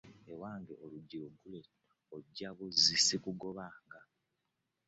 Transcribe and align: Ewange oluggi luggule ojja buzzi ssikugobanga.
Ewange 0.31 0.73
oluggi 0.83 1.15
luggule 1.21 1.59
ojja 2.15 2.49
buzzi 2.57 2.95
ssikugobanga. 2.99 3.99